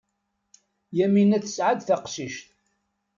Yamina 0.97 1.37
tesɛa-d 1.43 1.81
taqcict. 1.87 2.47